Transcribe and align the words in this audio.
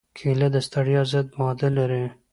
کېله 0.17 0.47
د 0.55 0.57
ستړیا 0.67 1.01
ضد 1.11 1.27
ماده 1.39 1.69
لري. 1.77 2.05